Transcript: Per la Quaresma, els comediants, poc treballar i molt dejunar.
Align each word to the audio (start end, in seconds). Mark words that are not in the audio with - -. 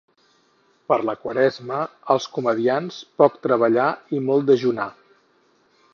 Per 0.91 0.97
la 1.09 1.13
Quaresma, 1.25 1.81
els 2.15 2.27
comediants, 2.39 2.99
poc 3.23 3.39
treballar 3.47 3.87
i 4.19 4.23
molt 4.31 4.51
dejunar. 4.53 4.93